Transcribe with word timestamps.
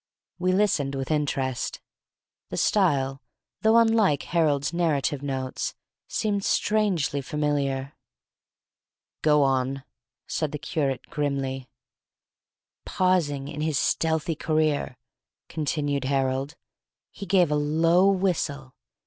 We 0.39 0.51
listened 0.51 0.95
with 0.95 1.11
interest. 1.11 1.79
The 2.49 2.57
style, 2.57 3.21
though 3.61 3.77
unlike 3.77 4.23
Harold's 4.23 4.73
native 4.73 5.21
notes, 5.21 5.75
seemed 6.07 6.43
strangely 6.43 7.21
familiar. 7.21 7.93
"Go 9.21 9.43
on," 9.43 9.83
said 10.25 10.53
the 10.53 10.57
curate, 10.57 11.11
grimly. 11.11 11.69
"Pausing 12.83 13.47
in 13.47 13.61
his 13.61 13.77
stealthy 13.77 14.33
career," 14.33 14.97
continued 15.47 16.05
Harold, 16.05 16.55
"he 17.11 17.27
gave 17.27 17.51
a 17.51 17.55
low 17.55 18.09
whistle. 18.09 18.73